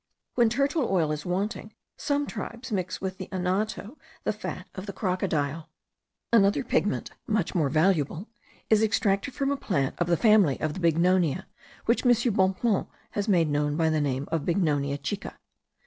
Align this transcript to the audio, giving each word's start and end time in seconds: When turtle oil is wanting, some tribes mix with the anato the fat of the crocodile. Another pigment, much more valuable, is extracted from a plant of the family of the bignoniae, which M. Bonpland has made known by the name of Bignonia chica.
When 0.33 0.49
turtle 0.49 0.91
oil 0.91 1.11
is 1.11 1.27
wanting, 1.27 1.75
some 1.95 2.25
tribes 2.25 2.71
mix 2.71 2.99
with 3.01 3.19
the 3.19 3.27
anato 3.31 3.97
the 4.23 4.33
fat 4.33 4.67
of 4.73 4.87
the 4.87 4.93
crocodile. 4.93 5.69
Another 6.33 6.63
pigment, 6.63 7.11
much 7.27 7.53
more 7.53 7.69
valuable, 7.69 8.27
is 8.67 8.81
extracted 8.81 9.35
from 9.35 9.51
a 9.51 9.57
plant 9.57 9.93
of 9.99 10.07
the 10.07 10.17
family 10.17 10.59
of 10.59 10.73
the 10.73 10.79
bignoniae, 10.79 11.45
which 11.85 12.03
M. 12.03 12.11
Bonpland 12.33 12.87
has 13.11 13.27
made 13.27 13.49
known 13.51 13.77
by 13.77 13.91
the 13.91 14.01
name 14.01 14.27
of 14.31 14.41
Bignonia 14.43 14.97
chica. 15.03 15.37